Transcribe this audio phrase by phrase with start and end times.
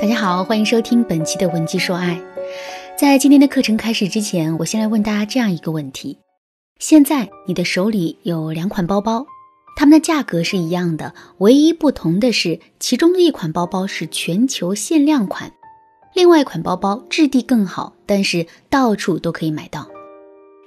[0.00, 2.18] 大家好，欢迎收听本期的文姬说爱。
[2.98, 6.18] 在今天的课程开始之前，我先来问大家这样一个问题：
[6.78, 9.26] 现在你的手里有两款包包，
[9.76, 15.52] 它们的价格是一样的，唯一不同的是，其中的一款包包是全球限量款，
[16.14, 19.86] 另外一款包包质地更好，但是到处都可以买到。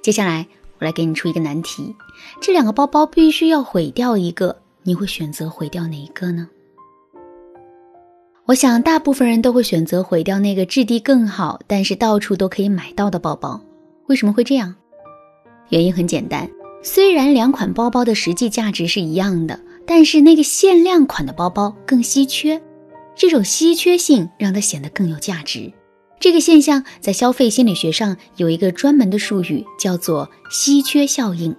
[0.00, 0.46] 接下来
[0.78, 1.96] 我来给你出一个难题：
[2.40, 6.48] 这两个包包必须要毁掉一个，你会选择毁掉哪一个呢？
[8.46, 13.58] 我想，大部分人都会选择毁掉那个质地更好，但是到处都可以买到的包包。
[14.06, 14.74] 为什么会这样？
[15.70, 16.46] 原因很简单，
[16.82, 22.60] 虽然两款包包的实际价值是一样的，但是那个限量款的包包更稀缺，
[23.16, 25.72] 这种稀缺性让它显得更有价值。
[26.20, 31.56] 这个现象在消费心理学上有一个专门的术语，叫做稀缺效应。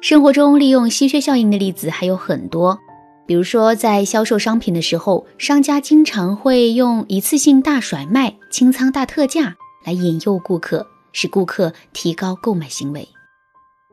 [0.00, 2.78] 生活中利用稀缺效应的例子还有很多。
[3.26, 13.08] 比如说，在销售商品的时候，商家经常会用一次性大甩卖、清仓大特价来引诱顾客，使顾客提高购买行为。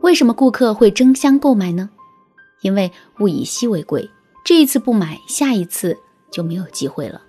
[0.01, 1.89] 为什么顾客会争相购买呢？
[2.61, 4.09] 因为物以稀为贵，
[4.43, 5.97] 这一次不买，下一次
[6.29, 7.21] 就没有机会了。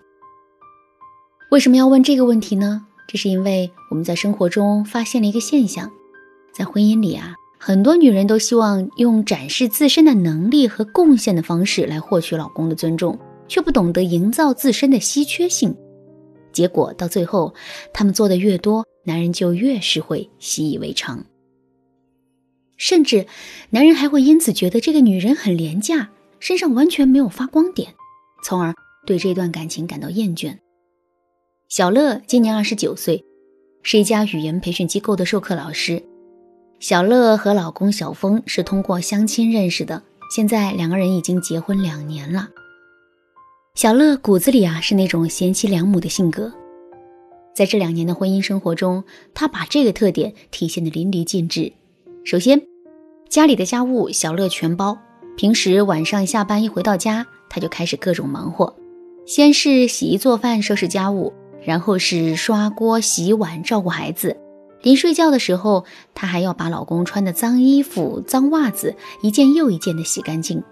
[1.50, 2.86] 为什么要问这个问题呢？
[3.06, 5.90] 这是因为我们在生活中发现了一个现象，
[6.52, 7.34] 在婚姻里啊。
[7.64, 15.72] 很多女人都希望用展示自身的能力和贡献的方式来获取老公的尊重，却不懂得营造自身的稀缺性。
[16.52, 17.54] 结果到最后，
[17.94, 21.24] 他们做的越多，男人就越是会习以为常。
[22.76, 23.28] 甚至，
[23.70, 27.94] 男人还会因此觉得这个女人很廉价，身上完全没有发光点，
[28.44, 28.74] 从而
[29.06, 30.56] 对这段感情感到厌倦。
[31.68, 33.24] 小乐今年二十九岁，
[33.84, 36.02] 是一家语言培训机构的授课老师。
[36.82, 40.02] 小乐和老公小峰是通过相亲认识的，
[40.34, 42.48] 现在两个人已经结婚两年了。
[43.76, 46.52] 小乐骨子里啊是那种贤妻良母的性格，
[47.54, 51.72] 在这两年的婚姻生活中，他把这个特点体现的淋漓尽致。
[52.24, 52.60] 首先，
[53.28, 54.98] 家里的家务小乐全包，
[55.36, 58.74] 平时晚上下班一回到家，他就开始各种忙活，
[59.24, 61.32] 先是洗衣做饭收拾家务，
[61.64, 64.36] 然后是刷锅洗碗照顾孩子。
[64.82, 65.84] 临睡觉的时候，
[66.14, 70.62] 她还要把老公穿的脏衣服、脏袜子一件又一件的洗干净。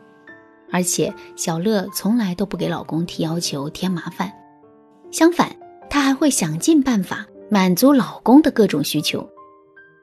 [0.72, 4.32] 而且小乐从来都不给老公提要求、添麻烦，
[5.10, 5.56] 相反，
[5.88, 9.28] 她还会想尽办法满足老公的各种需求。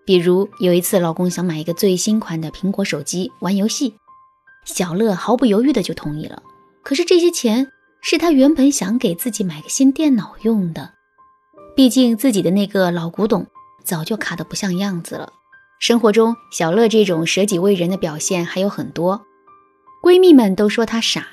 [0.05, 3.93] 比如有一次，老公想买一个最新款的苹果手机玩游戏，
[4.65, 6.43] 小乐毫不犹豫的就同意了。
[6.83, 7.67] 可是这些钱
[8.01, 10.91] 是她原本想给自己买个新电脑用的，
[11.75, 13.45] 毕竟自己的那个老古董。
[13.87, 15.31] 早就卡得不像样子了。
[15.79, 19.25] 生活中，小乐这种舍己为人的表现还有很多。
[20.03, 21.25] 闺蜜们都说她傻，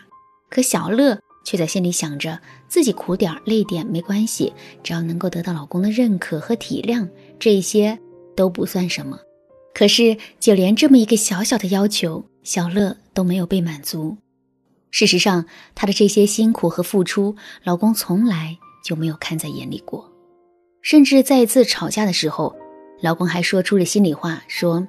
[0.48, 4.52] 可小乐却在心里想着，自己苦点累点没关系，
[4.84, 7.08] 只要能够得到老公的认可和体谅，
[7.40, 7.98] 这些
[8.36, 9.18] 都不算什么。
[9.74, 14.16] 可是，就连这么一个小小的要求，小乐都没有被满足。
[14.92, 15.44] 事实上，
[15.74, 17.34] 她的这些辛苦和付出，
[17.64, 20.13] 老公从来就没有看在眼里过。
[20.84, 22.54] 甚至在一次吵架的时候，
[23.00, 24.86] 老公还说出了心里话，说：“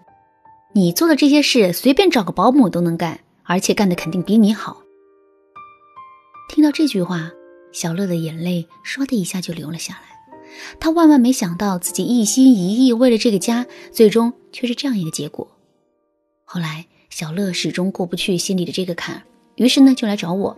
[0.76, 4.82] 你做的这些事，随便找个保姆都能干，而且干的肯定比你好。”
[6.54, 7.32] 听到这句话，
[7.72, 10.02] 小乐的眼泪唰的一下就流了下来。
[10.82, 15.50] 她万万没想到，自己一心一意为了这个家，最终却是这样一个结果。
[16.44, 19.24] 后来，小乐始终过不去心里的这个坎，
[19.56, 20.58] 于是呢，就来找我。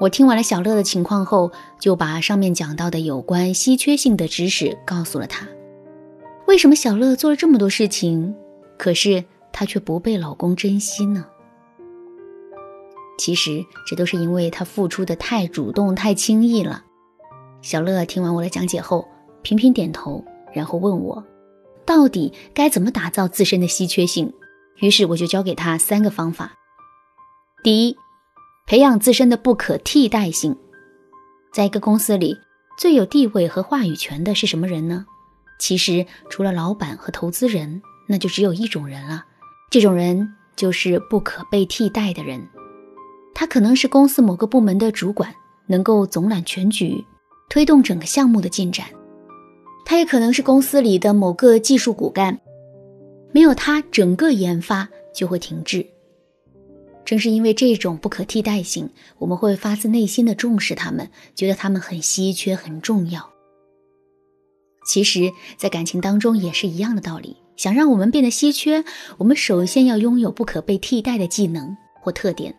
[0.00, 5.46] 我听完了小乐的情况后，就把上面讲到的有关稀缺性的知识告诉了他。
[6.46, 8.34] 为什么小乐做了这么多事情，
[8.76, 11.24] 可是她却不被老公珍惜呢？
[13.16, 16.84] 其实这都是因为她付出的太主动、太轻易了。
[17.62, 19.08] 小乐听完我的讲解后，
[19.42, 20.22] 频频点头，
[20.52, 21.24] 然后问我，
[21.86, 24.30] 到底该怎么打造自身的稀缺性？
[24.80, 26.52] 于是我就教给他三个方法。
[27.62, 27.96] 第一。
[28.66, 30.56] 培养自身的不可替代性，
[31.52, 32.34] 在一个公司里，
[32.78, 35.04] 最有地位和话语权的是什么人呢？
[35.58, 39.26] 其实除了老板和投资人，那就只有一种人了。
[39.70, 42.48] 这种人就是不可被替代的人。
[43.34, 45.34] 他可能是公司某个部门的主管，
[45.66, 47.04] 能够总揽全局，
[47.50, 48.86] 推动整个项目的进展；
[49.84, 52.40] 他也可能是公司里的某个技术骨干，
[53.30, 55.86] 没有他，整个研发就会停滞。
[57.04, 63.30] 正是因为这种不可替代性，我们会发自内心的重视他们，觉得他们很稀缺、很重要。
[64.86, 67.36] 其实，在感情当中也是一样的道理。
[67.56, 68.84] 想让我们变得稀缺，
[69.16, 72.52] 我们首先要拥有不可被替代的技能或特点。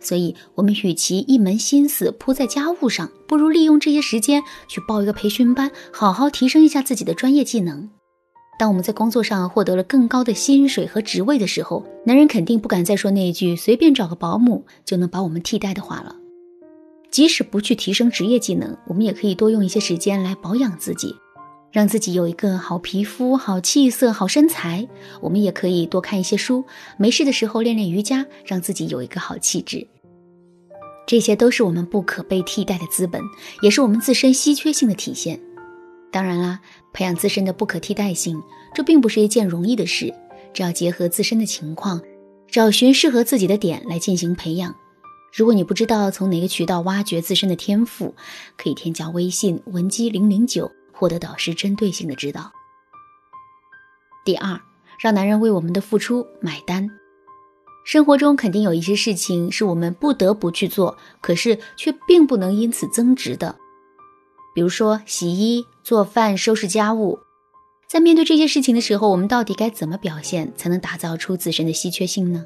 [0.00, 7.90] 所以，我们与其一门心思扑在家务上，不如利用这些时间去报一个培训班，好好提升一下自己的专业技能。
[8.58, 16.16] 当我们在工作上获得了更高的薪水和职位的时候，男人肯定不敢再说那一句“随便找个保姆就能把我们替代”的话了。
[17.08, 21.14] 即使不去提升职业技能，我们也可以多用一些时间来保养自己，
[21.70, 24.88] 让自己有一个好皮肤、好气色、好身材。
[25.20, 26.64] 我们也可以多看一些书，
[26.96, 29.86] 没事的时候练练瑜伽，让自己有一个好气质。
[31.06, 33.22] 这些都是我们不可被替代的资本，
[33.62, 35.40] 也是我们自身稀缺性的体现。
[36.10, 36.60] 当然啦，
[36.92, 38.42] 培养自身的不可替代性，
[38.74, 40.14] 这并不是一件容易的事，
[40.52, 42.00] 只要结合自身的情况，
[42.50, 44.74] 找寻适合自己的点来进行培养。
[45.32, 48.14] 如果你不知道从哪个渠道挖掘自身的天赋，
[48.56, 52.50] 可以添加微信文姬零零九，获得导师针对性的指导。
[54.24, 54.58] 第二，
[54.98, 56.88] 让男人为我们的付出买单。
[57.84, 63.56] 生活中肯定有一些事情是我们不得不去做，可是却并不能因此增值的，
[64.58, 67.20] 比如说洗衣、做饭、收拾家务。
[67.88, 72.44] 在面对这些事情的时候，我们到底该怎么表现，才能打造出自身的稀缺性呢？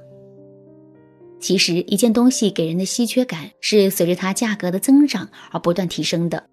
[1.40, 6.50] 其实，一件东西给人的稀缺感是随着它价格的增长而不断提升的。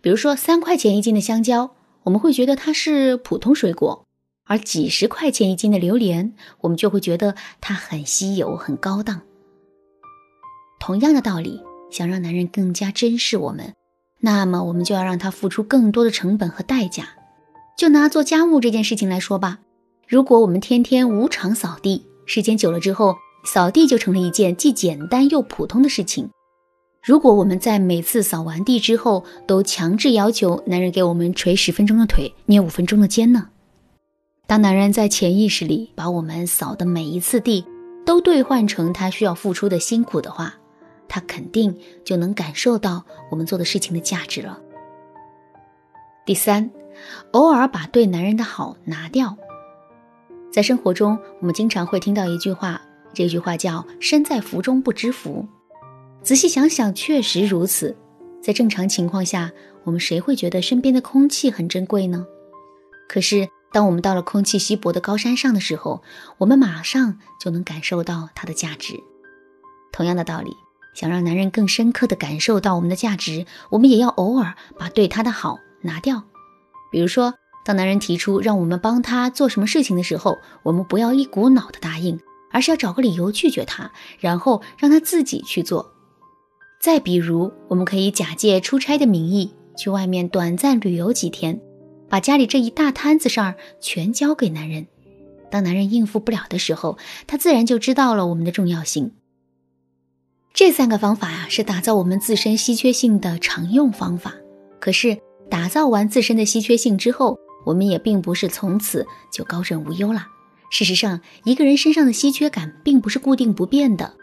[0.00, 1.74] 比如说，三块钱一斤的香蕉，
[2.04, 4.04] 我们会觉得它是普通水果；
[4.44, 9.20] 而几十块钱一斤的榴莲，我们就会觉得它很稀有、很高档。
[10.78, 11.60] 同样的道理，
[11.90, 13.74] 想让男人更加珍视我们，
[14.24, 17.10] 那么我们就要让他付出更多的成本和代价。
[17.76, 19.58] 就拿做家务这件事情来说吧，
[20.08, 26.30] 如果我们天天无偿扫地，时间久了之后，扫地就成了一件既简单又普通的事情。
[27.02, 33.48] 如果我们在每次扫完地之后都强制要求男人给我们捶十分钟的腿、捏五分钟的肩呢？
[34.46, 37.66] 当男人在潜意识里把我们扫的每一次地
[38.06, 40.54] 都兑换成他需要付出的辛苦的话，
[41.14, 44.58] 他肯定就能感受到我们做的事情的价值了。
[46.26, 46.72] 第三，
[47.30, 49.36] 偶尔把对男人的好拿掉。
[50.52, 52.82] 在生活中，我们经常会听到一句话。
[53.12, 55.46] 这句话叫“身在福中不知福”。
[56.20, 57.96] 仔细想想，确实如此。
[58.42, 59.52] 在正常情况下，
[59.84, 62.26] 我们谁会觉得身边的空气很珍贵呢？
[63.08, 66.02] 可是，当我们到了空气稀薄的高山上的时候，
[66.38, 68.94] 我们马上就能感受到它的价值。
[69.92, 70.50] 同样的道理，
[70.94, 76.22] 想让男人更深刻地感受到我们的价值，我们也要偶尔把对他的好拿掉。
[76.90, 82.18] 比如说，当男人提出让我们帮他做什么事情的时候，我们不要一股脑的答应。
[82.54, 85.92] 而是要找个理由拒绝他，然后让他自己去做。
[86.80, 91.60] 再比如，我们可以假借出差的名义去外面短暂旅游几天，
[92.08, 94.86] 把家里这一大摊子事儿全交给男人。
[95.50, 99.10] 当男人应付不了的时候，他自然就知道了我们的重要性。
[100.54, 104.32] 这三个方法呀，是打造我们自身稀缺性的常用方法。
[104.80, 105.18] 可是，
[105.50, 107.36] 打造完自身的稀缺性之后，
[107.66, 110.28] 我们也并不是从此就高枕无忧了。
[110.70, 114.14] 事实上，一个人身上的稀缺感并不是固定不变的。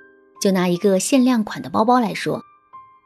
[0.41, 2.41] 就拿一个限量款的包包来说，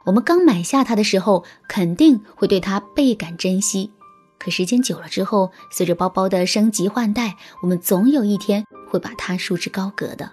[0.06, 3.90] 我们刚买下它的时候，肯定会对它倍感珍惜。
[4.38, 10.30] 可时间久了之后，随着包包的升级换代，我们总有一天会把它束之高阁的。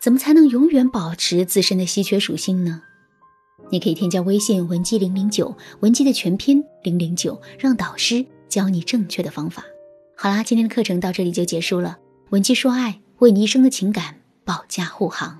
[0.00, 2.82] 怎么才能永远保持自身的稀缺属性呢？
[3.70, 9.62] 你可以添加微信文姬零零九，文姬的全拼零零九，让导师教你正确的方法。
[10.16, 11.98] 好啦，今天的课程到这里就结束了。
[12.30, 15.38] 文姬说爱，为你一生的情感保驾护航。